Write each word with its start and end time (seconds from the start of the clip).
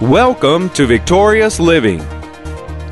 Welcome 0.00 0.70
to 0.70 0.86
Victorious 0.86 1.58
Living. 1.58 1.98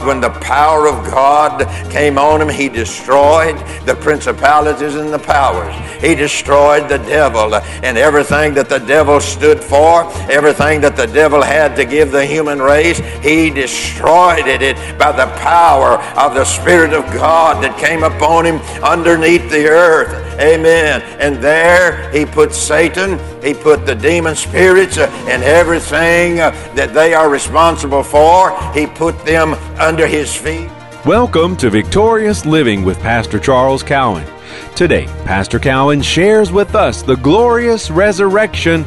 When 0.04 0.20
the 0.20 0.36
power 0.40 0.88
of 0.88 1.08
God 1.08 1.64
came 1.88 2.18
on 2.18 2.42
him, 2.42 2.48
he 2.48 2.68
destroyed 2.68 3.56
the 3.86 3.94
principalities 3.94 4.96
and 4.96 5.12
the 5.12 5.20
powers. 5.20 5.72
He 6.02 6.16
destroyed 6.16 6.88
the 6.88 6.98
devil 6.98 7.54
and 7.54 7.96
everything 7.96 8.54
that 8.54 8.68
the 8.68 8.80
devil 8.80 9.20
stood 9.20 9.62
for, 9.62 10.12
everything 10.28 10.80
that 10.80 10.96
the 10.96 11.06
devil 11.06 11.42
had 11.42 11.76
to 11.76 11.84
give 11.84 12.10
the 12.10 12.26
human 12.26 12.60
race. 12.60 12.98
He 13.22 13.50
destroyed 13.50 14.48
it 14.48 14.98
by 14.98 15.12
the 15.12 15.32
power 15.36 16.02
of 16.18 16.34
the 16.34 16.44
Spirit 16.44 16.92
of 16.92 17.04
God 17.14 17.62
that 17.62 17.78
came 17.78 18.02
upon 18.02 18.46
him 18.46 18.56
underneath 18.82 19.48
the 19.48 19.68
earth. 19.68 20.25
Amen. 20.38 21.00
And 21.18 21.36
there 21.42 22.10
he 22.10 22.26
put 22.26 22.52
Satan, 22.52 23.18
he 23.42 23.54
put 23.54 23.86
the 23.86 23.94
demon 23.94 24.36
spirits 24.36 24.98
uh, 24.98 25.06
and 25.28 25.42
everything 25.42 26.40
uh, 26.40 26.50
that 26.74 26.92
they 26.92 27.14
are 27.14 27.30
responsible 27.30 28.02
for, 28.02 28.58
he 28.72 28.86
put 28.86 29.18
them 29.24 29.54
under 29.78 30.06
his 30.06 30.36
feet. 30.36 30.68
Welcome 31.06 31.56
to 31.58 31.70
Victorious 31.70 32.44
Living 32.44 32.84
with 32.84 32.98
Pastor 33.00 33.38
Charles 33.38 33.82
Cowan. 33.82 34.26
Today, 34.74 35.06
Pastor 35.24 35.58
Cowan 35.58 36.02
shares 36.02 36.52
with 36.52 36.74
us 36.74 37.00
the 37.00 37.16
glorious 37.16 37.90
resurrection 37.90 38.84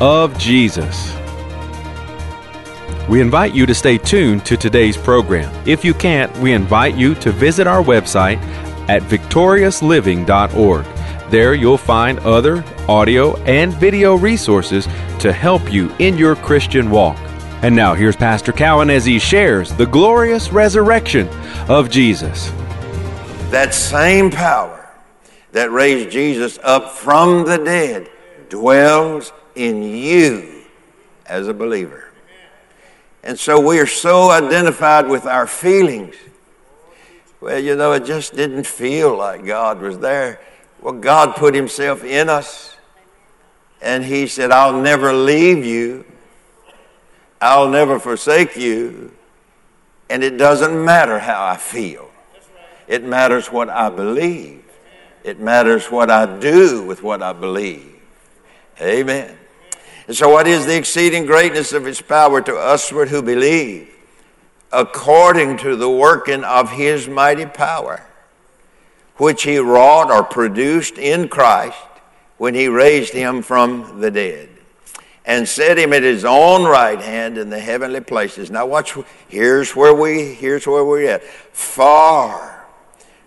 of 0.00 0.38
Jesus. 0.38 1.12
We 3.08 3.20
invite 3.20 3.54
you 3.54 3.66
to 3.66 3.74
stay 3.74 3.98
tuned 3.98 4.46
to 4.46 4.56
today's 4.56 4.96
program. 4.96 5.52
If 5.66 5.84
you 5.84 5.94
can't, 5.94 6.34
we 6.38 6.52
invite 6.52 6.94
you 6.94 7.16
to 7.16 7.32
visit 7.32 7.66
our 7.66 7.82
website 7.82 8.40
at 8.88 9.02
victoriousliving.org. 9.02 10.91
There 11.32 11.54
you'll 11.54 11.78
find 11.78 12.18
other 12.18 12.62
audio 12.86 13.38
and 13.44 13.72
video 13.72 14.16
resources 14.16 14.84
to 15.20 15.32
help 15.32 15.72
you 15.72 15.90
in 15.98 16.18
your 16.18 16.36
Christian 16.36 16.90
walk. 16.90 17.16
And 17.62 17.74
now 17.74 17.94
here's 17.94 18.16
Pastor 18.16 18.52
Cowan 18.52 18.90
as 18.90 19.06
he 19.06 19.18
shares 19.18 19.72
the 19.72 19.86
glorious 19.86 20.52
resurrection 20.52 21.26
of 21.70 21.88
Jesus. 21.88 22.50
That 23.48 23.72
same 23.72 24.30
power 24.30 24.90
that 25.52 25.70
raised 25.70 26.10
Jesus 26.10 26.58
up 26.62 26.90
from 26.90 27.46
the 27.46 27.56
dead 27.56 28.10
dwells 28.50 29.32
in 29.54 29.82
you 29.82 30.64
as 31.24 31.48
a 31.48 31.54
believer. 31.54 32.12
And 33.22 33.38
so 33.38 33.58
we 33.58 33.78
are 33.78 33.86
so 33.86 34.30
identified 34.30 35.08
with 35.08 35.24
our 35.24 35.46
feelings. 35.46 36.14
Well, 37.40 37.58
you 37.58 37.74
know, 37.74 37.92
it 37.92 38.04
just 38.04 38.34
didn't 38.34 38.66
feel 38.66 39.16
like 39.16 39.46
God 39.46 39.80
was 39.80 39.98
there. 39.98 40.38
Well, 40.82 40.94
God 40.94 41.36
put 41.36 41.54
Himself 41.54 42.02
in 42.02 42.28
us, 42.28 42.76
and 43.80 44.04
He 44.04 44.26
said, 44.26 44.50
I'll 44.50 44.80
never 44.80 45.12
leave 45.12 45.64
you, 45.64 46.04
I'll 47.40 47.68
never 47.68 48.00
forsake 48.00 48.56
you, 48.56 49.12
and 50.10 50.24
it 50.24 50.36
doesn't 50.36 50.84
matter 50.84 51.20
how 51.20 51.46
I 51.46 51.56
feel. 51.56 52.10
It 52.88 53.04
matters 53.04 53.46
what 53.46 53.70
I 53.70 53.90
believe. 53.90 54.64
It 55.22 55.38
matters 55.38 55.86
what 55.86 56.10
I 56.10 56.38
do 56.40 56.82
with 56.84 57.02
what 57.02 57.22
I 57.22 57.32
believe. 57.32 58.00
Amen. 58.80 59.38
And 60.08 60.16
so, 60.16 60.28
what 60.28 60.48
is 60.48 60.66
the 60.66 60.76
exceeding 60.76 61.26
greatness 61.26 61.72
of 61.72 61.84
His 61.84 62.02
power 62.02 62.40
to 62.42 62.52
usward 62.52 63.08
who 63.08 63.22
believe, 63.22 63.88
according 64.72 65.58
to 65.58 65.76
the 65.76 65.88
working 65.88 66.42
of 66.42 66.72
His 66.72 67.06
mighty 67.06 67.46
power? 67.46 68.04
Which 69.16 69.42
he 69.42 69.58
wrought 69.58 70.10
or 70.10 70.22
produced 70.22 70.98
in 70.98 71.28
Christ 71.28 71.76
when 72.38 72.54
he 72.54 72.68
raised 72.68 73.12
him 73.12 73.42
from 73.42 74.00
the 74.00 74.10
dead 74.10 74.48
and 75.24 75.48
set 75.48 75.78
him 75.78 75.92
at 75.92 76.02
his 76.02 76.24
own 76.24 76.64
right 76.64 77.00
hand 77.00 77.38
in 77.38 77.50
the 77.50 77.60
heavenly 77.60 78.00
places. 78.00 78.50
Now 78.50 78.66
watch 78.66 78.96
here's 79.28 79.76
where 79.76 79.94
we 79.94 80.34
here's 80.34 80.66
where 80.66 80.84
we're 80.84 81.08
at. 81.08 81.22
Far 81.24 82.66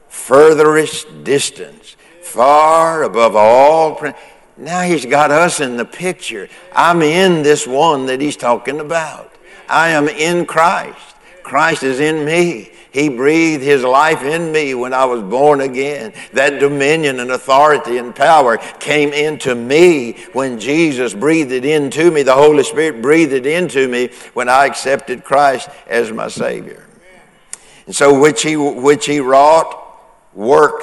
furthest 0.07 1.23
distance, 1.23 1.95
far 2.21 3.03
above 3.03 3.35
all 3.35 3.95
now 4.57 4.81
he's 4.83 5.05
got 5.05 5.31
us 5.31 5.59
in 5.59 5.75
the 5.75 5.85
picture. 5.85 6.47
I'm 6.73 7.01
in 7.01 7.43
this 7.43 7.67
one 7.67 8.05
that 8.05 8.21
he's 8.21 8.37
talking 8.37 8.79
about. 8.79 9.33
I 9.67 9.89
am 9.89 10.07
in 10.07 10.45
Christ. 10.45 11.14
Christ 11.45 11.83
is 11.83 11.99
in 11.99 12.25
me. 12.25 12.71
He 12.91 13.07
breathed 13.07 13.61
His 13.61 13.83
life 13.83 14.23
in 14.23 14.51
me 14.51 14.73
when 14.73 14.93
I 14.93 15.05
was 15.05 15.21
born 15.21 15.61
again. 15.61 16.11
That 16.33 16.59
dominion 16.59 17.19
and 17.19 17.29
authority 17.29 17.97
and 17.97 18.15
power 18.15 18.57
came 18.79 19.13
into 19.13 19.53
me 19.53 20.13
when 20.33 20.59
Jesus 20.59 21.13
breathed 21.13 21.51
it 21.51 21.63
into 21.63 22.09
me. 22.09 22.23
The 22.23 22.33
Holy 22.33 22.63
Spirit 22.63 22.99
breathed 22.99 23.31
it 23.31 23.45
into 23.45 23.87
me 23.87 24.09
when 24.33 24.49
I 24.49 24.65
accepted 24.65 25.23
Christ 25.23 25.69
as 25.85 26.11
my 26.11 26.29
Savior. 26.29 26.83
And 27.85 27.95
so, 27.95 28.19
which 28.19 28.41
He, 28.41 28.57
which 28.57 29.05
he 29.05 29.19
wrought 29.19 29.83
work 30.33 30.81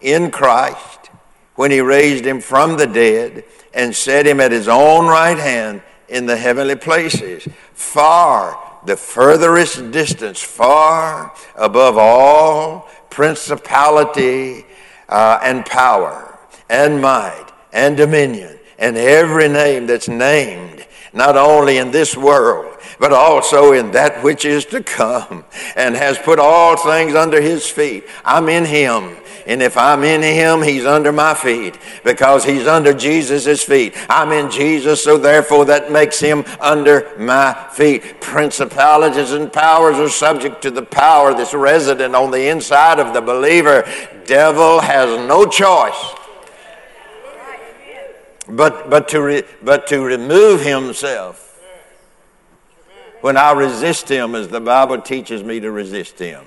in 0.00 0.30
Christ 0.30 1.10
when 1.56 1.72
He 1.72 1.80
raised 1.80 2.24
Him 2.24 2.40
from 2.40 2.76
the 2.76 2.86
dead 2.86 3.42
and 3.74 3.96
set 3.96 4.28
Him 4.28 4.38
at 4.38 4.52
His 4.52 4.68
own 4.68 5.06
right 5.06 5.38
hand 5.38 5.82
in 6.08 6.26
the 6.26 6.36
heavenly 6.36 6.76
places, 6.76 7.48
far 7.72 8.60
the 8.86 8.96
furthest 8.96 9.90
distance, 9.90 10.40
far 10.40 11.34
above 11.56 11.96
all 11.96 12.88
principality 13.10 14.64
uh, 15.08 15.38
and 15.42 15.64
power 15.66 16.38
and 16.68 17.00
might 17.00 17.46
and 17.72 17.96
dominion 17.96 18.58
and 18.78 18.96
every 18.96 19.48
name 19.48 19.86
that's 19.86 20.08
named, 20.08 20.86
not 21.12 21.36
only 21.36 21.78
in 21.78 21.90
this 21.90 22.16
world, 22.16 22.76
but 22.98 23.12
also 23.12 23.72
in 23.72 23.92
that 23.92 24.22
which 24.22 24.44
is 24.44 24.64
to 24.66 24.82
come, 24.82 25.44
and 25.76 25.94
has 25.94 26.18
put 26.18 26.38
all 26.38 26.76
things 26.76 27.14
under 27.14 27.40
his 27.40 27.68
feet. 27.68 28.04
I'm 28.24 28.48
in 28.48 28.64
him 28.64 29.16
and 29.46 29.62
if 29.62 29.76
I'm 29.76 30.02
in 30.04 30.22
him, 30.22 30.62
he's 30.62 30.86
under 30.86 31.12
my 31.12 31.34
feet 31.34 31.78
because 32.02 32.44
he's 32.44 32.66
under 32.66 32.94
Jesus' 32.94 33.62
feet. 33.62 33.94
I'm 34.08 34.32
in 34.32 34.50
Jesus, 34.50 35.04
so 35.04 35.18
therefore 35.18 35.66
that 35.66 35.92
makes 35.92 36.18
him 36.18 36.44
under 36.60 37.12
my 37.18 37.68
feet. 37.72 38.20
Principalities 38.20 39.32
and 39.32 39.52
powers 39.52 39.96
are 39.96 40.08
subject 40.08 40.62
to 40.62 40.70
the 40.70 40.82
power 40.82 41.34
that's 41.34 41.54
resident 41.54 42.14
on 42.14 42.30
the 42.30 42.48
inside 42.48 42.98
of 42.98 43.12
the 43.12 43.20
believer. 43.20 43.84
Devil 44.24 44.80
has 44.80 45.08
no 45.28 45.46
choice 45.46 46.14
but, 48.48 48.90
but, 48.90 49.08
to, 49.08 49.22
re, 49.22 49.42
but 49.62 49.86
to 49.88 50.00
remove 50.00 50.62
himself 50.62 51.44
when 53.20 53.36
I 53.36 53.52
resist 53.52 54.08
him 54.08 54.34
as 54.34 54.48
the 54.48 54.60
Bible 54.60 55.00
teaches 55.00 55.42
me 55.42 55.60
to 55.60 55.70
resist 55.70 56.18
him. 56.18 56.44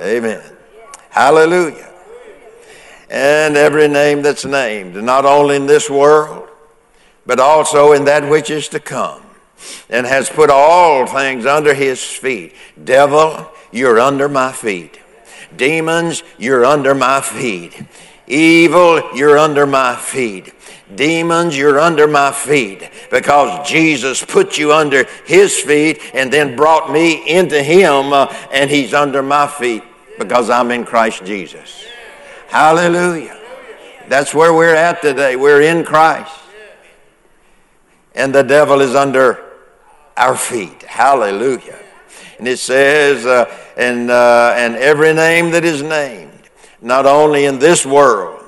Amen. 0.00 0.42
Hallelujah. 1.12 1.92
And 3.10 3.54
every 3.54 3.86
name 3.86 4.22
that's 4.22 4.46
named, 4.46 4.94
not 4.94 5.26
only 5.26 5.56
in 5.56 5.66
this 5.66 5.90
world, 5.90 6.48
but 7.26 7.38
also 7.38 7.92
in 7.92 8.06
that 8.06 8.26
which 8.30 8.48
is 8.48 8.66
to 8.68 8.80
come, 8.80 9.22
and 9.90 10.06
has 10.06 10.30
put 10.30 10.48
all 10.48 11.06
things 11.06 11.44
under 11.44 11.74
his 11.74 12.02
feet. 12.02 12.54
Devil, 12.82 13.46
you're 13.70 14.00
under 14.00 14.26
my 14.26 14.52
feet. 14.52 15.00
Demons, 15.54 16.22
you're 16.38 16.64
under 16.64 16.94
my 16.94 17.20
feet. 17.20 17.84
Evil, 18.26 19.14
you're 19.14 19.36
under 19.36 19.66
my 19.66 19.94
feet. 19.94 20.54
Demons, 20.94 21.54
you're 21.54 21.78
under 21.78 22.08
my 22.08 22.32
feet 22.32 22.90
because 23.10 23.68
Jesus 23.68 24.24
put 24.24 24.56
you 24.56 24.72
under 24.72 25.04
his 25.26 25.60
feet 25.60 26.00
and 26.14 26.32
then 26.32 26.56
brought 26.56 26.90
me 26.90 27.28
into 27.28 27.62
him 27.62 28.14
uh, 28.14 28.34
and 28.50 28.70
he's 28.70 28.94
under 28.94 29.22
my 29.22 29.46
feet 29.46 29.82
because 30.18 30.50
I'm 30.50 30.70
in 30.70 30.84
Christ 30.84 31.24
Jesus. 31.24 31.84
Hallelujah. 32.48 33.38
That's 34.08 34.34
where 34.34 34.52
we're 34.52 34.74
at 34.74 35.00
today. 35.00 35.36
We're 35.36 35.62
in 35.62 35.84
Christ. 35.84 36.32
And 38.14 38.34
the 38.34 38.42
devil 38.42 38.80
is 38.80 38.94
under 38.94 39.42
our 40.16 40.36
feet. 40.36 40.82
Hallelujah. 40.82 41.78
And 42.38 42.46
it 42.46 42.58
says, 42.58 43.24
uh, 43.24 43.44
and, 43.76 44.10
uh, 44.10 44.54
and 44.56 44.74
every 44.76 45.14
name 45.14 45.50
that 45.52 45.64
is 45.64 45.82
named, 45.82 46.50
not 46.80 47.06
only 47.06 47.44
in 47.46 47.58
this 47.58 47.86
world, 47.86 48.44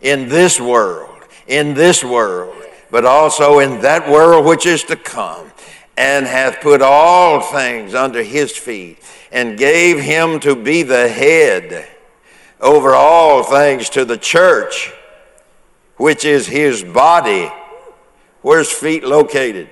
in 0.00 0.28
this 0.28 0.60
world, 0.60 1.22
in 1.46 1.74
this 1.74 2.02
world, 2.02 2.54
but 2.90 3.04
also 3.04 3.58
in 3.58 3.80
that 3.82 4.08
world 4.08 4.44
which 4.46 4.66
is 4.66 4.82
to 4.84 4.96
come, 4.96 5.50
and 5.96 6.26
hath 6.26 6.60
put 6.60 6.82
all 6.82 7.40
things 7.40 7.94
under 7.94 8.22
his 8.22 8.56
feet 8.56 8.98
and 9.32 9.58
gave 9.58 9.98
him 9.98 10.40
to 10.40 10.54
be 10.54 10.82
the 10.82 11.08
head 11.08 11.88
over 12.60 12.94
all 12.94 13.42
things 13.42 13.88
to 13.90 14.04
the 14.04 14.18
church, 14.18 14.92
which 15.96 16.24
is 16.24 16.46
his 16.46 16.82
body. 16.82 17.50
Where's 18.42 18.70
feet 18.70 19.04
located? 19.04 19.68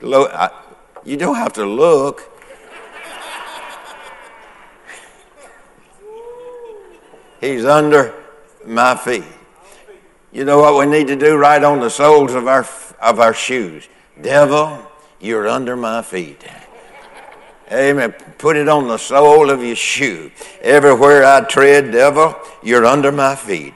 You 0.00 1.16
don't 1.16 1.36
have 1.36 1.54
to 1.54 1.64
look. 1.64 2.32
He's 7.40 7.64
under 7.64 8.14
my 8.64 8.96
feet. 8.96 9.24
You 10.32 10.44
know 10.44 10.58
what 10.58 10.78
we 10.78 10.86
need 10.86 11.06
to 11.08 11.16
do 11.16 11.36
right 11.36 11.62
on 11.62 11.80
the 11.80 11.90
soles 11.90 12.34
of 12.34 12.46
our, 12.46 12.66
of 13.00 13.20
our 13.20 13.32
shoes? 13.32 13.88
Devil, 14.20 14.82
you're 15.20 15.48
under 15.48 15.76
my 15.76 16.02
feet. 16.02 16.44
Amen. 17.72 18.12
Put 18.38 18.56
it 18.56 18.68
on 18.68 18.86
the 18.86 18.98
sole 18.98 19.50
of 19.50 19.62
your 19.62 19.74
shoe. 19.74 20.30
Everywhere 20.62 21.24
I 21.24 21.40
tread, 21.40 21.90
devil, 21.90 22.36
you're 22.62 22.86
under 22.86 23.10
my 23.10 23.34
feet. 23.34 23.74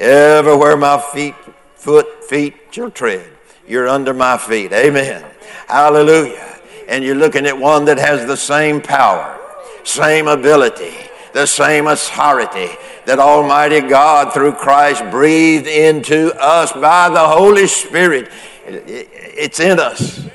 Everywhere 0.00 0.76
my 0.76 1.00
feet, 1.00 1.34
foot, 1.74 2.24
feet 2.24 2.54
shall 2.70 2.90
tread, 2.90 3.28
you're 3.66 3.88
under 3.88 4.14
my 4.14 4.38
feet. 4.38 4.72
Amen. 4.72 5.24
Hallelujah. 5.66 6.60
And 6.88 7.04
you're 7.04 7.14
looking 7.14 7.46
at 7.46 7.58
one 7.58 7.84
that 7.86 7.98
has 7.98 8.26
the 8.26 8.36
same 8.36 8.80
power, 8.80 9.38
same 9.84 10.26
ability, 10.26 10.94
the 11.32 11.46
same 11.46 11.86
authority 11.86 12.70
that 13.06 13.18
Almighty 13.18 13.80
God 13.80 14.32
through 14.32 14.52
Christ 14.52 15.02
breathed 15.10 15.66
into 15.66 16.34
us 16.40 16.72
by 16.72 17.08
the 17.08 17.26
Holy 17.26 17.66
Spirit. 17.66 18.30
It's 18.66 19.60
in 19.60 19.78
us. 19.78 20.28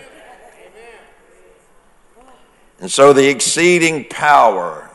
And 2.83 2.91
so 2.91 3.13
the 3.13 3.29
exceeding 3.29 4.03
power 4.09 4.91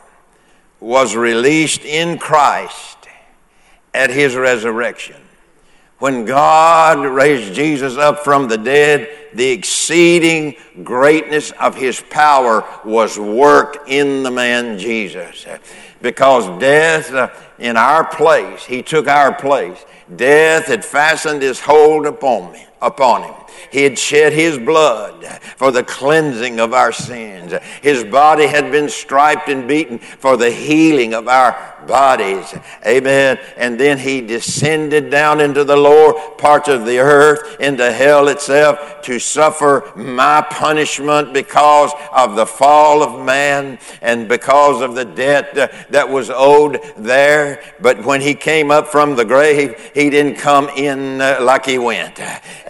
was 0.79 1.15
released 1.15 1.83
in 1.83 2.19
Christ 2.19 3.07
at 3.95 4.11
his 4.11 4.35
resurrection. 4.35 5.19
When 5.99 6.23
God 6.23 7.05
raised 7.05 7.53
Jesus 7.53 7.97
up 7.97 8.23
from 8.23 8.47
the 8.47 8.57
dead, 8.57 9.09
the 9.33 9.51
exceeding 9.51 10.55
greatness 10.81 11.51
of 11.51 11.75
his 11.75 12.01
power 12.09 12.65
was 12.85 13.19
worked 13.19 13.89
in 13.89 14.23
the 14.23 14.31
man 14.31 14.79
Jesus. 14.79 15.45
Because 16.01 16.47
death 16.59 17.11
uh, 17.13 17.29
in 17.59 17.75
our 17.75 18.05
place, 18.05 18.63
he 18.63 18.81
took 18.81 19.07
our 19.07 19.33
place, 19.33 19.85
death 20.15 20.67
had 20.67 20.85
fastened 20.85 21.41
his 21.41 21.59
hold 21.59 22.05
upon 22.05 22.53
me, 22.53 22.65
upon 22.81 23.23
him. 23.23 23.35
He 23.69 23.83
had 23.83 23.99
shed 23.99 24.31
his 24.31 24.57
blood 24.57 25.25
for 25.57 25.71
the 25.71 25.83
cleansing 25.83 26.61
of 26.61 26.73
our 26.73 26.93
sins. 26.93 27.53
His 27.81 28.05
body 28.05 28.47
had 28.47 28.71
been 28.71 28.87
striped 28.87 29.49
and 29.49 29.67
beaten 29.67 29.99
for 29.99 30.37
the 30.37 30.49
healing 30.49 31.13
of 31.13 31.27
our 31.27 31.75
bodies. 31.89 32.53
Amen. 32.85 33.39
And 33.57 33.77
then 33.77 33.97
he 33.97 34.21
descended 34.21 35.09
down 35.09 35.41
into 35.41 35.65
the 35.65 35.75
lower 35.75 36.13
parts 36.37 36.69
of 36.69 36.85
the 36.85 36.99
earth, 36.99 37.59
into 37.59 37.91
hell 37.91 38.29
itself, 38.29 39.01
to 39.01 39.19
suffer 39.19 39.91
my 39.95 40.45
punishment 40.49 41.33
because 41.33 41.91
of 42.13 42.35
the 42.35 42.45
fall 42.45 43.03
of 43.03 43.25
man 43.25 43.79
and 44.01 44.29
because 44.29 44.81
of 44.81 44.95
the 44.95 45.03
debt 45.03 45.53
that 45.89 46.07
was 46.07 46.29
owed 46.29 46.79
there. 46.95 47.61
But 47.81 48.05
when 48.05 48.21
he 48.21 48.35
came 48.35 48.71
up 48.71 48.87
from 48.87 49.15
the 49.15 49.25
grave, 49.25 49.91
he 49.93 50.09
didn't 50.09 50.35
come 50.35 50.69
in 50.69 51.19
uh, 51.19 51.39
like 51.41 51.65
he 51.65 51.79
went. 51.79 52.19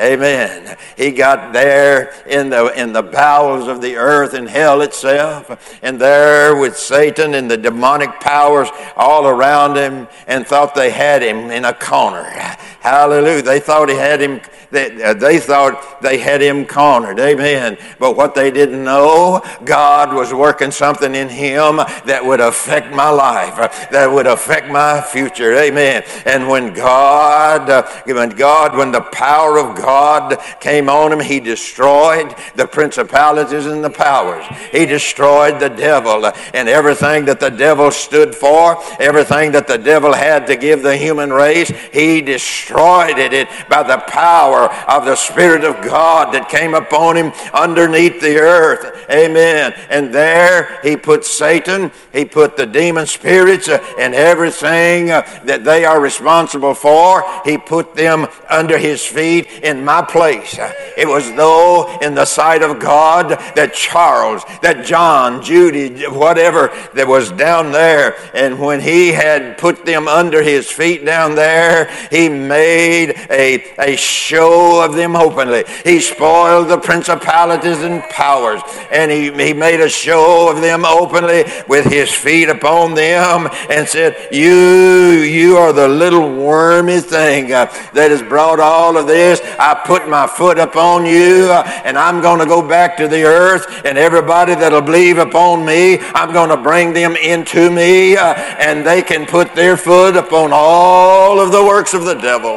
Amen. 0.02 0.78
He 0.96 1.12
got 1.12 1.52
there 1.52 2.14
in 2.26 2.50
the, 2.50 2.68
in 2.80 2.94
the 2.94 3.04
bowels 3.04 3.68
of 3.68 3.82
the 3.82 3.98
earth 3.98 4.34
and 4.34 4.48
hell 4.48 4.82
itself, 4.82 5.78
and 5.84 6.00
there 6.00 6.56
with 6.56 6.78
Satan 6.78 7.34
and 7.34 7.52
the 7.52 7.58
demonic 7.58 8.20
powers 8.22 8.70
around 9.18 9.76
him 9.76 10.08
and 10.28 10.46
thought 10.46 10.76
they 10.76 10.92
had 10.92 11.22
him 11.22 11.52
in 11.52 11.66
a 11.66 11.74
corner. 11.74 12.32
Hallelujah. 12.80 13.42
They 13.42 13.60
thought 13.60 13.90
he 13.90 13.96
had 13.96 14.22
him 14.22 14.42
they, 14.72 15.02
uh, 15.02 15.14
they 15.16 15.40
thought 15.40 16.02
they 16.02 16.20
had 16.20 16.42
him 16.42 16.66
cornered. 16.66 17.20
Amen. 17.20 17.78
But 17.98 18.16
what 18.16 18.36
they 18.36 18.52
didn't 18.52 18.84
know, 18.84 19.42
God 19.66 20.14
was 20.14 20.32
working 20.32 20.70
something 20.70 21.16
in 21.16 21.28
him 21.28 21.78
that 22.06 22.24
would 22.24 22.40
affect 22.40 22.94
my 22.94 23.10
life, 23.10 23.58
uh, 23.58 23.70
that 23.92 24.12
would 24.12 24.28
affect 24.28 24.70
my 24.70 25.02
future. 25.02 25.56
Amen. 25.56 26.04
And 26.26 26.48
when 26.48 26.74
God, 26.74 27.70
uh, 27.70 27.88
when 28.06 28.30
God, 28.30 28.78
when 28.78 28.92
the 28.92 29.02
power 29.02 29.58
of 29.58 29.76
God 29.76 30.38
came 30.60 30.88
on 30.88 31.12
him, 31.12 31.20
he 31.20 31.40
destroyed 31.40 32.36
the 32.56 32.68
principalities 32.68 33.66
and 33.66 33.84
the 33.84 33.90
powers. 33.90 34.46
He 34.72 34.86
destroyed 34.86 35.60
the 35.60 35.70
devil 35.70 36.32
and 36.54 36.70
everything 36.70 37.26
that 37.26 37.40
the 37.40 37.50
devil 37.50 37.90
stood 37.90 38.36
for, 38.36 38.78
everything 39.00 39.52
that 39.54 39.68
the 39.68 39.78
devil 39.78 40.14
had 40.14 40.46
to 40.48 40.56
give 40.56 40.84
the 40.84 40.96
human 40.96 41.34
race, 41.34 41.70
he 41.92 42.22
destroyed 42.22 42.69
it 42.72 43.50
by 43.70 43.84
the 43.84 43.98
power 44.08 44.20
power 44.30 44.72
of 44.88 45.06
the 45.06 45.16
Spirit 45.16 45.64
of 45.64 45.82
God 45.84 46.34
that 46.34 46.50
came 46.50 46.74
upon 46.74 47.16
him 47.16 47.32
underneath 47.54 48.22
the 48.22 48.38
earth. 48.38 49.10
Amen. 49.10 49.74
And 49.90 50.14
there 50.14 50.80
he 50.84 50.98
put 50.98 51.26
Satan, 51.26 51.92
he 52.14 52.26
put 52.26 52.58
the 52.58 52.66
demon 52.66 53.08
spirits 53.08 53.68
uh, 53.70 53.84
and 53.98 54.14
everything 54.14 55.10
uh, 55.10 55.22
that 55.46 55.64
they 55.64 55.86
are 55.86 56.00
responsible 56.00 56.74
for. 56.74 57.24
He 57.44 57.58
put 57.58 57.96
them 57.96 58.28
under 58.50 58.78
his 58.78 59.04
feet 59.06 59.48
in 59.64 59.84
my 59.84 60.02
place. 60.02 60.58
It 60.98 61.08
was 61.08 61.32
though 61.34 61.98
in 62.02 62.14
the 62.14 62.26
sight 62.26 62.62
of 62.62 62.80
God 62.80 63.30
that 63.56 63.74
Charles, 63.74 64.44
that 64.62 64.86
John, 64.86 65.42
Judy, 65.42 66.04
whatever 66.06 66.68
that 66.94 67.08
was 67.08 67.32
down 67.32 67.72
there, 67.72 68.16
and 68.34 68.60
when 68.60 68.80
he 68.80 69.12
had 69.12 69.58
put 69.58 69.86
them 69.86 70.08
under 70.08 70.44
his 70.44 70.70
feet 70.70 71.06
down 71.06 71.36
there, 71.36 71.90
he 72.12 72.30
made 72.30 72.59
a, 72.60 73.74
a 73.80 73.96
show 73.96 74.40
show 74.50 74.84
of 74.84 74.96
them 74.96 75.16
openly. 75.16 75.64
He 75.84 76.00
spoiled 76.00 76.70
the 76.70 76.78
principalities 76.78 77.82
and 77.82 78.02
powers, 78.04 78.62
and 78.92 79.12
he, 79.12 79.32
he 79.32 79.54
made 79.54 79.80
a 79.80 79.90
show 79.90 80.50
of 80.52 80.62
them 80.62 80.86
openly 80.86 81.46
with 81.68 81.86
his 81.86 82.12
feet 82.12 82.50
upon 82.50 82.94
them 82.94 83.50
and 83.70 83.88
said, 83.88 84.16
You, 84.32 84.50
you 84.50 85.58
are 85.58 85.74
the 85.74 85.88
little 85.88 86.36
wormy 86.36 87.00
thing 87.00 87.52
uh, 87.52 87.66
that 87.94 88.12
has 88.12 88.22
brought 88.22 88.60
all 88.60 88.98
of 88.98 89.08
this. 89.08 89.42
I 89.60 89.82
put 89.86 90.08
my 90.08 90.28
foot 90.28 90.58
upon 90.58 91.06
you, 91.06 91.50
uh, 91.52 91.64
and 91.84 91.98
I'm 91.98 92.22
going 92.22 92.40
to 92.40 92.46
go 92.46 92.68
back 92.68 92.98
to 92.98 93.08
the 93.08 93.24
earth, 93.24 93.86
and 93.86 93.98
everybody 93.98 94.56
that'll 94.56 94.82
believe 94.82 95.18
upon 95.18 95.66
me, 95.66 96.00
I'm 96.00 96.32
going 96.34 96.50
to 96.50 96.58
bring 96.58 96.94
them 96.94 97.16
into 97.16 97.70
me, 97.70 98.16
uh, 98.16 98.34
and 98.34 98.86
they 98.86 99.02
can 99.02 99.26
put 99.26 99.56
their 99.56 99.78
foot 99.78 100.16
upon 100.16 100.52
all 100.54 101.40
of 101.40 101.52
the 101.52 101.64
works 101.64 101.94
of 101.94 102.06
the 102.06 102.16
devil 102.16 102.49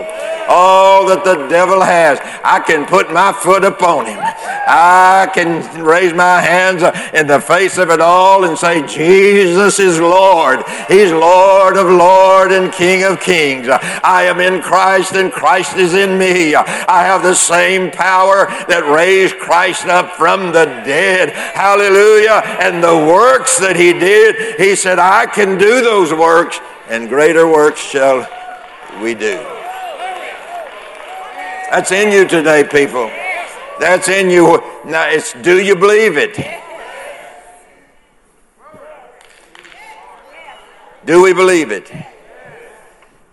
all 0.49 1.07
that 1.07 1.25
the 1.25 1.47
devil 1.49 1.81
has. 1.81 2.19
I 2.45 2.61
can 2.61 2.87
put 2.87 3.13
my 3.13 3.33
foot 3.33 3.65
upon 3.65 4.07
him. 4.07 4.19
I 4.21 5.31
can 5.33 5.83
raise 5.83 6.13
my 6.13 6.41
hands 6.41 6.83
in 7.15 7.27
the 7.27 7.41
face 7.41 7.79
of 7.79 7.91
it 7.91 8.01
all 8.01 8.45
and 8.45 8.57
say, 8.59 8.87
Jesus 8.87 9.79
is 9.79 10.01
Lord. 10.01 10.63
He's 10.89 11.13
Lord 11.13 11.77
of 11.77 11.87
Lord 11.87 12.53
and 12.53 12.73
King 12.73 13.05
of 13.05 13.21
Kings. 13.21 13.69
I 13.69 14.25
am 14.25 14.41
in 14.41 14.63
Christ 14.63 15.15
and 15.15 15.33
Christ 15.33 15.77
is 15.77 15.95
in 15.95 16.19
me. 16.19 16.55
I 16.55 17.05
have 17.05 17.23
the 17.23 17.35
same 17.35 17.91
power 17.91 18.47
that 18.69 18.91
raised 18.95 19.37
Christ 19.39 19.87
up 19.87 20.13
from 20.13 20.47
the 20.47 20.67
dead. 20.85 21.31
Hallelujah. 21.31 22.43
And 22.61 22.83
the 22.83 22.97
works 22.97 23.59
that 23.59 23.77
he 23.77 23.93
did, 23.93 24.61
he 24.61 24.77
said, 24.77 24.99
I 24.99 25.27
can 25.27 25.59
do 25.59 25.81
those 25.81 26.13
works 26.13 26.61
and 26.89 27.09
greater 27.09 27.47
works 27.47 27.81
shall 27.81 28.29
we 29.01 29.15
do. 29.15 29.62
That's 31.73 31.91
in 31.91 32.13
you 32.13 32.29
today, 32.29 32.65
people. 32.65 33.11
That's 33.81 34.07
in 34.07 34.29
you. 34.29 34.63
Now, 34.85 35.09
it's 35.09 35.33
do 35.33 35.59
you 35.59 35.75
believe 35.75 36.19
it? 36.19 36.37
Do 41.07 41.23
we 41.23 41.33
believe 41.33 41.71
it? 41.71 41.91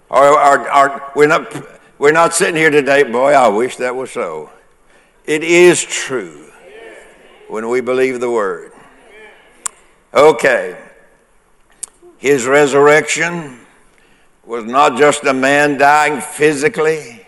Or, 0.10 0.39
or, 0.39 0.74
or, 0.74 1.12
we're, 1.17 1.27
not, 1.27 1.53
we're 2.00 2.13
not 2.13 2.34
sitting 2.34 2.55
here 2.55 2.69
today, 2.69 3.03
boy, 3.03 3.34
I 3.34 3.50
wish 3.50 3.75
that 3.75 3.93
was 3.93 4.12
so. 4.12 4.50
It 5.25 5.43
is 5.43 5.84
true 5.84 6.50
when 7.50 7.67
we 7.67 7.81
believe 7.81 8.22
the 8.22 8.31
word. 8.31 8.72
Okay. 10.13 10.81
His 12.19 12.48
resurrection 12.48 13.60
was 14.46 14.63
not 14.63 14.98
just 14.98 15.25
a 15.25 15.34
man 15.34 15.77
dying 15.77 16.22
physically 16.22 17.18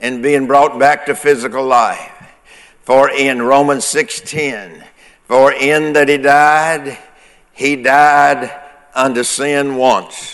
and 0.00 0.22
being 0.22 0.46
brought 0.46 0.78
back 0.78 1.06
to 1.06 1.14
physical 1.14 1.64
life. 1.64 2.12
For 2.82 3.10
in 3.10 3.42
Romans 3.42 3.84
6:10, 3.84 4.84
for 5.26 5.52
in 5.52 5.92
that 5.94 6.08
he 6.08 6.18
died, 6.18 6.98
he 7.52 7.76
died 7.76 8.50
unto 8.94 9.24
sin 9.24 9.76
once. 9.76 10.32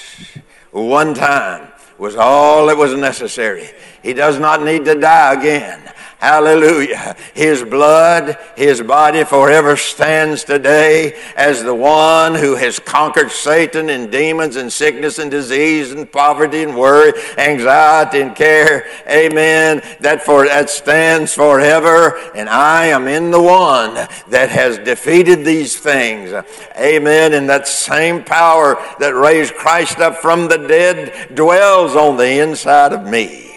One 0.70 1.14
time 1.14 1.68
was 1.98 2.16
all 2.16 2.66
that 2.66 2.76
was 2.76 2.94
necessary. 2.94 3.70
He 4.02 4.12
does 4.12 4.38
not 4.38 4.62
need 4.62 4.84
to 4.86 4.94
die 4.94 5.34
again. 5.34 5.80
Hallelujah. 6.22 7.16
His 7.34 7.64
blood, 7.64 8.38
his 8.54 8.80
body 8.80 9.24
forever 9.24 9.76
stands 9.76 10.44
today 10.44 11.20
as 11.34 11.64
the 11.64 11.74
one 11.74 12.36
who 12.36 12.54
has 12.54 12.78
conquered 12.78 13.32
Satan 13.32 13.90
and 13.90 14.08
demons 14.08 14.54
and 14.54 14.72
sickness 14.72 15.18
and 15.18 15.32
disease 15.32 15.90
and 15.90 16.10
poverty 16.12 16.62
and 16.62 16.76
worry, 16.76 17.12
anxiety 17.38 18.20
and 18.20 18.36
care. 18.36 18.86
Amen. 19.08 19.82
That 19.98 20.22
for 20.22 20.46
that 20.46 20.70
stands 20.70 21.34
forever. 21.34 22.16
And 22.36 22.48
I 22.48 22.86
am 22.86 23.08
in 23.08 23.32
the 23.32 23.42
one 23.42 23.94
that 24.28 24.48
has 24.48 24.78
defeated 24.78 25.44
these 25.44 25.76
things. 25.76 26.32
Amen. 26.78 27.34
And 27.34 27.48
that 27.48 27.66
same 27.66 28.22
power 28.22 28.76
that 29.00 29.16
raised 29.16 29.54
Christ 29.54 29.98
up 29.98 30.18
from 30.18 30.46
the 30.46 30.68
dead 30.68 31.34
dwells 31.34 31.96
on 31.96 32.16
the 32.16 32.40
inside 32.40 32.92
of 32.92 33.04
me. 33.08 33.51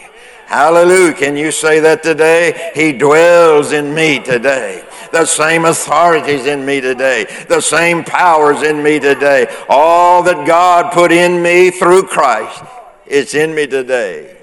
Hallelujah. 0.45 1.13
Can 1.13 1.35
you 1.35 1.51
say 1.51 1.79
that 1.79 2.03
today? 2.03 2.71
He 2.75 2.93
dwells 2.93 3.71
in 3.71 3.93
me 3.93 4.19
today. 4.19 4.85
The 5.11 5.25
same 5.25 5.65
authorities 5.65 6.45
in 6.45 6.65
me 6.65 6.81
today. 6.81 7.25
The 7.47 7.61
same 7.61 8.03
powers 8.03 8.61
in 8.61 8.83
me 8.83 8.99
today. 8.99 9.47
All 9.69 10.23
that 10.23 10.45
God 10.45 10.93
put 10.93 11.11
in 11.11 11.41
me 11.41 11.71
through 11.71 12.03
Christ, 12.07 12.63
it's 13.05 13.33
in 13.33 13.55
me 13.55 13.65
today. 13.65 14.37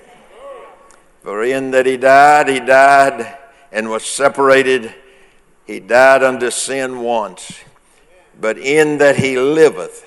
For 1.23 1.45
in 1.45 1.71
that 1.71 1.87
he 1.87 1.97
died, 1.97 2.49
he 2.49 2.59
died 2.59 3.39
and 3.71 3.89
was 3.89 4.05
separated. 4.05 4.95
He 5.67 5.79
died 5.79 6.23
unto 6.23 6.51
sin 6.51 7.01
once. 7.01 7.61
But 8.41 8.59
in 8.59 8.99
that 8.99 9.17
he 9.17 9.39
liveth, 9.39 10.05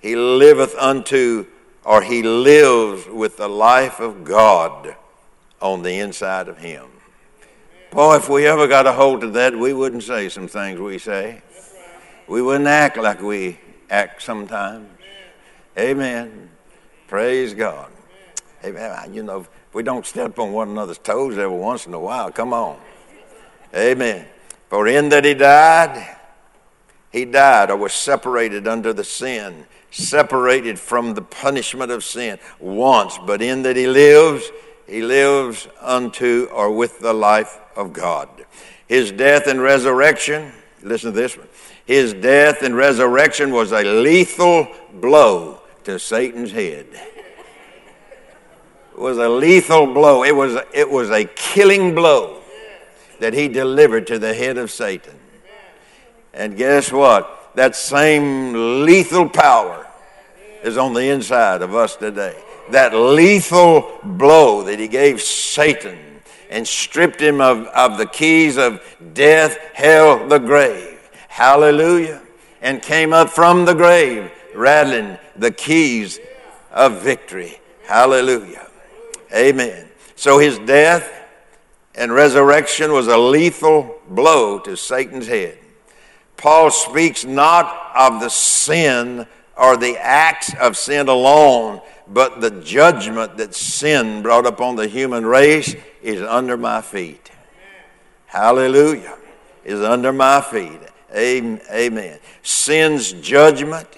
he 0.00 0.14
liveth 0.14 0.74
unto 0.76 1.46
or 1.84 2.02
he 2.02 2.22
lives 2.22 3.06
with 3.06 3.36
the 3.36 3.48
life 3.48 4.00
of 4.00 4.24
God 4.24 4.96
on 5.60 5.82
the 5.82 5.98
inside 5.98 6.48
of 6.48 6.58
him. 6.58 6.86
Boy, 7.90 8.16
if 8.16 8.28
we 8.28 8.46
ever 8.46 8.68
got 8.68 8.86
a 8.86 8.92
hold 8.92 9.24
of 9.24 9.32
that, 9.32 9.56
we 9.56 9.72
wouldn't 9.72 10.02
say 10.02 10.28
some 10.28 10.46
things 10.46 10.78
we 10.78 10.98
say. 10.98 11.42
We 12.28 12.40
wouldn't 12.40 12.68
act 12.68 12.96
like 12.96 13.20
we 13.20 13.58
act 13.90 14.22
sometimes. 14.22 14.88
Amen. 15.76 16.50
Praise 17.08 17.54
God. 17.54 17.90
Amen. 18.64 19.14
You 19.14 19.22
know, 19.22 19.46
we 19.72 19.82
don't 19.82 20.06
step 20.06 20.38
on 20.38 20.52
one 20.52 20.68
another's 20.68 20.98
toes 20.98 21.38
every 21.38 21.56
once 21.56 21.86
in 21.86 21.94
a 21.94 21.98
while, 21.98 22.30
come 22.30 22.52
on. 22.52 22.78
Amen. 23.74 24.26
For 24.68 24.86
in 24.86 25.08
that 25.08 25.24
he 25.24 25.34
died, 25.34 26.16
he 27.10 27.24
died 27.24 27.70
or 27.70 27.76
was 27.76 27.92
separated 27.92 28.68
under 28.68 28.92
the 28.92 29.04
sin 29.04 29.66
separated 29.90 30.78
from 30.78 31.14
the 31.14 31.22
punishment 31.22 31.90
of 31.90 32.04
sin 32.04 32.38
once, 32.58 33.18
but 33.18 33.42
in 33.42 33.62
that 33.62 33.76
he 33.76 33.86
lives, 33.86 34.50
he 34.86 35.02
lives 35.02 35.68
unto 35.80 36.48
or 36.52 36.70
with 36.70 37.00
the 37.00 37.12
life 37.12 37.58
of 37.76 37.92
God. 37.92 38.28
His 38.88 39.12
death 39.12 39.46
and 39.46 39.60
resurrection, 39.60 40.52
listen 40.82 41.12
to 41.12 41.20
this 41.20 41.36
one. 41.36 41.48
His 41.86 42.12
death 42.12 42.62
and 42.62 42.76
resurrection 42.76 43.52
was 43.52 43.72
a 43.72 43.82
lethal 43.82 44.68
blow 44.92 45.60
to 45.84 45.98
Satan's 45.98 46.52
head. 46.52 46.86
It 48.92 48.98
was 48.98 49.18
a 49.18 49.28
lethal 49.28 49.86
blow. 49.92 50.24
It 50.24 50.36
was, 50.36 50.56
it 50.74 50.90
was 50.90 51.10
a 51.10 51.24
killing 51.24 51.94
blow 51.94 52.40
that 53.18 53.34
he 53.34 53.48
delivered 53.48 54.06
to 54.08 54.18
the 54.18 54.34
head 54.34 54.58
of 54.58 54.70
Satan. 54.70 55.18
And 56.32 56.56
guess 56.56 56.92
what? 56.92 57.39
That 57.54 57.76
same 57.76 58.84
lethal 58.84 59.28
power 59.28 59.86
is 60.62 60.76
on 60.76 60.94
the 60.94 61.08
inside 61.08 61.62
of 61.62 61.74
us 61.74 61.96
today. 61.96 62.36
That 62.70 62.94
lethal 62.94 63.98
blow 64.02 64.62
that 64.64 64.78
he 64.78 64.88
gave 64.88 65.20
Satan 65.20 65.98
and 66.50 66.66
stripped 66.66 67.20
him 67.20 67.40
of, 67.40 67.66
of 67.68 67.98
the 67.98 68.06
keys 68.06 68.56
of 68.56 68.80
death, 69.14 69.56
hell, 69.72 70.28
the 70.28 70.38
grave. 70.38 70.98
Hallelujah. 71.28 72.20
And 72.60 72.82
came 72.82 73.12
up 73.12 73.30
from 73.30 73.64
the 73.64 73.74
grave, 73.74 74.30
rattling 74.54 75.18
the 75.36 75.50
keys 75.50 76.18
of 76.70 77.00
victory. 77.02 77.58
Hallelujah. 77.84 78.66
Amen. 79.34 79.88
So 80.16 80.38
his 80.38 80.58
death 80.58 81.10
and 81.94 82.12
resurrection 82.12 82.92
was 82.92 83.06
a 83.06 83.16
lethal 83.16 83.98
blow 84.08 84.58
to 84.60 84.76
Satan's 84.76 85.26
head. 85.26 85.58
Paul 86.40 86.70
speaks 86.70 87.26
not 87.26 87.92
of 87.94 88.20
the 88.20 88.30
sin 88.30 89.26
or 89.58 89.76
the 89.76 89.98
acts 89.98 90.54
of 90.54 90.74
sin 90.74 91.06
alone, 91.06 91.82
but 92.08 92.40
the 92.40 92.50
judgment 92.50 93.36
that 93.36 93.54
sin 93.54 94.22
brought 94.22 94.46
upon 94.46 94.76
the 94.76 94.88
human 94.88 95.26
race 95.26 95.76
is 96.00 96.22
under 96.22 96.56
my 96.56 96.80
feet. 96.80 97.30
Hallelujah. 98.24 99.18
Is 99.66 99.82
under 99.82 100.14
my 100.14 100.40
feet. 100.40 100.80
Amen. 101.14 102.18
Sin's 102.42 103.12
judgment 103.12 103.88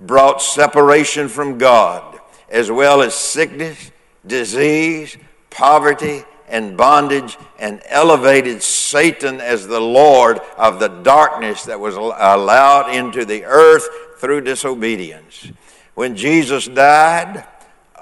brought 0.00 0.40
separation 0.40 1.28
from 1.28 1.58
God, 1.58 2.18
as 2.48 2.70
well 2.70 3.02
as 3.02 3.14
sickness, 3.14 3.90
disease, 4.26 5.18
poverty, 5.50 6.24
and 6.48 6.76
bondage 6.76 7.36
and 7.58 7.82
elevated 7.86 8.62
Satan 8.62 9.40
as 9.40 9.66
the 9.66 9.80
Lord 9.80 10.38
of 10.56 10.78
the 10.78 10.88
darkness 10.88 11.64
that 11.64 11.80
was 11.80 11.96
allowed 11.96 12.94
into 12.94 13.24
the 13.24 13.44
earth 13.44 13.88
through 14.18 14.42
disobedience. 14.42 15.50
When 15.94 16.16
Jesus 16.16 16.66
died, 16.66 17.46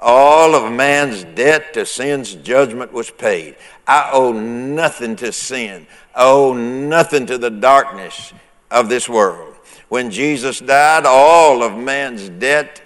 all 0.01 0.55
of 0.55 0.71
man's 0.73 1.25
debt 1.25 1.75
to 1.75 1.87
sin's 1.87 2.35
judgment 2.35 2.93
was 2.93 3.11
paid. 3.11 3.57
I 3.87 4.11
owe 4.13 4.33
nothing 4.33 5.17
to 5.17 5.33
sin. 5.33 5.87
I 6.15 6.25
owe 6.25 6.53
nothing 6.53 7.27
to 7.27 7.39
the 7.39 7.51
darkness 7.51 8.33
of 8.71 8.89
this 8.89 9.09
world. 9.09 9.55
When 9.89 10.11
Jesus 10.11 10.59
died, 10.59 11.07
all 11.07 11.63
of 11.63 11.77
man's 11.77 12.29
debt 12.29 12.83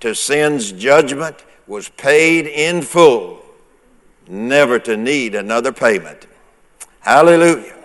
to 0.00 0.14
sin's 0.14 0.72
judgment 0.72 1.44
was 1.66 1.88
paid 1.90 2.46
in 2.46 2.82
full 2.82 3.39
never 4.30 4.78
to 4.78 4.96
need 4.96 5.34
another 5.34 5.72
payment. 5.72 6.26
Hallelujah. 7.00 7.76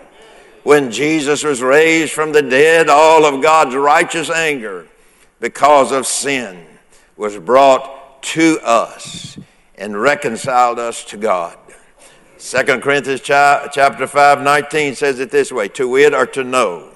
When 0.64 0.92
Jesus 0.92 1.44
was 1.44 1.62
raised 1.62 2.14
from 2.14 2.32
the 2.32 2.42
dead, 2.42 2.90
all 2.90 3.26
of 3.26 3.42
God's 3.42 3.76
righteous 3.76 4.30
anger 4.30 4.88
because 5.40 5.92
of 5.92 6.08
sin 6.08 6.66
was 7.18 7.38
brought 7.38 8.24
to 8.24 8.60
us 8.64 9.38
and 9.76 10.00
reconciled 10.00 10.80
us 10.80 11.04
to 11.06 11.18
God. 11.18 11.58
2 12.40 12.64
Corinthians 12.80 13.22
chapter 13.22 14.08
5, 14.08 14.42
19 14.42 14.96
says 14.96 15.20
it 15.20 15.32
this 15.32 15.52
way 15.52 15.68
to 15.70 15.88
wit 15.88 16.14
or 16.14 16.26
to 16.28 16.44
know 16.44 16.92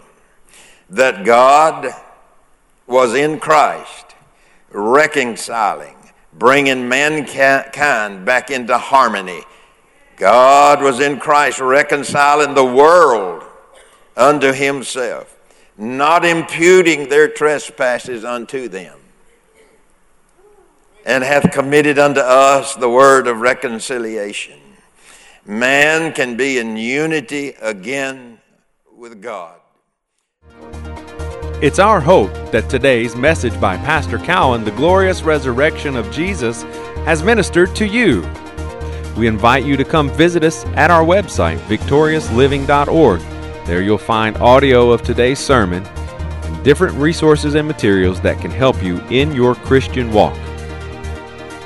that 0.89 1.25
God 1.25 1.89
was 2.87 3.13
in 3.13 3.39
Christ 3.39 4.15
reconciling 4.71 5.95
bringing 6.39 6.87
mankind 6.87 8.25
back 8.25 8.49
into 8.49 8.77
harmony. 8.77 9.43
God 10.15 10.81
was 10.81 10.99
in 11.01 11.19
Christ 11.19 11.59
reconciling 11.59 12.55
the 12.55 12.65
world 12.65 13.43
unto 14.15 14.53
himself, 14.53 15.37
not 15.77 16.25
imputing 16.25 17.09
their 17.09 17.27
trespasses 17.27 18.23
unto 18.23 18.69
them, 18.69 18.97
and 21.05 21.23
hath 21.23 21.51
committed 21.51 21.99
unto 21.99 22.21
us 22.21 22.75
the 22.75 22.89
word 22.89 23.27
of 23.27 23.41
reconciliation. 23.41 24.59
Man 25.45 26.13
can 26.13 26.37
be 26.37 26.57
in 26.57 26.77
unity 26.77 27.49
again 27.61 28.39
with 28.95 29.21
God. 29.21 29.58
It's 31.61 31.77
our 31.77 31.99
hope 31.99 32.31
that 32.53 32.69
today's 32.69 33.17
message 33.17 33.59
by 33.59 33.75
Pastor 33.75 34.17
Cowan, 34.17 34.63
The 34.63 34.71
Glorious 34.71 35.23
Resurrection 35.23 35.97
of 35.97 36.09
Jesus, 36.09 36.63
has 37.03 37.21
ministered 37.21 37.75
to 37.75 37.85
you. 37.85 38.21
We 39.17 39.27
invite 39.27 39.65
you 39.65 39.75
to 39.75 39.83
come 39.83 40.09
visit 40.09 40.45
us 40.45 40.63
at 40.77 40.89
our 40.89 41.03
website, 41.03 41.57
victoriousliving.org. 41.67 43.19
There 43.65 43.81
you'll 43.81 43.97
find 43.97 44.37
audio 44.37 44.91
of 44.91 45.01
today's 45.01 45.39
sermon 45.39 45.83
and 45.85 46.63
different 46.63 46.95
resources 46.95 47.55
and 47.55 47.67
materials 47.67 48.21
that 48.21 48.39
can 48.39 48.51
help 48.51 48.81
you 48.81 49.01
in 49.09 49.33
your 49.33 49.53
Christian 49.53 50.13
walk. 50.13 50.37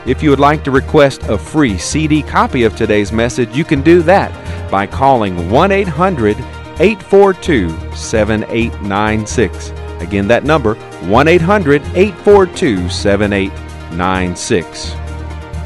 If 0.07 0.23
you 0.23 0.31
would 0.31 0.39
like 0.39 0.63
to 0.63 0.71
request 0.71 1.21
a 1.25 1.37
free 1.37 1.77
CD 1.77 2.23
copy 2.23 2.63
of 2.63 2.75
today's 2.75 3.11
message, 3.11 3.55
you 3.55 3.63
can 3.63 3.83
do 3.83 4.01
that 4.01 4.31
by 4.71 4.87
calling 4.87 5.51
1 5.51 5.71
800 5.71 6.35
842 6.79 7.69
7896. 7.95 9.82
Again, 9.99 10.27
that 10.27 10.43
number 10.43 10.75
1 10.75 11.27
800 11.27 11.81
842 11.95 12.89
7896. 12.89 14.95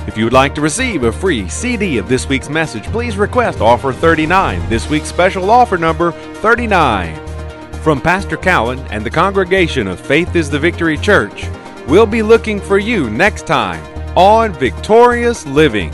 If 0.07 0.17
you 0.17 0.24
would 0.24 0.34
like 0.34 0.55
to 0.55 0.62
receive 0.62 1.03
a 1.03 1.12
free 1.12 1.50
CD 1.50 1.98
of 1.98 2.07
this 2.07 2.29
week's 2.29 2.50
message, 2.50 2.86
please 2.86 3.17
request 3.17 3.60
offer 3.60 3.91
39. 3.91 4.69
This 4.69 4.89
week's 4.89 5.10
special 5.10 5.51
offer 5.51 5.77
number 5.77 6.12
39. 6.12 7.27
From 7.81 8.01
Pastor 8.01 8.38
Cowan 8.38 8.79
and 8.89 9.05
the 9.05 9.10
congregation 9.10 9.88
of 9.88 10.00
Faith 10.00 10.36
is 10.36 10.50
the 10.50 10.60
Victory 10.60 10.98
Church, 10.98 11.48
we'll 11.88 12.05
be 12.05 12.22
looking 12.22 12.62
for 12.62 12.77
you 12.77 13.10
next 13.10 13.46
time 13.46 13.84
on 14.17 14.53
Victorious 14.53 15.46
Living. 15.46 15.93